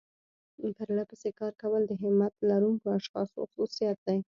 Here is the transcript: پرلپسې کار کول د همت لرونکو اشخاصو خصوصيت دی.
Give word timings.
پرلپسې 0.77 1.29
کار 1.39 1.53
کول 1.61 1.81
د 1.87 1.93
همت 2.03 2.33
لرونکو 2.49 2.85
اشخاصو 2.97 3.39
خصوصيت 3.51 3.97
دی. 4.07 4.19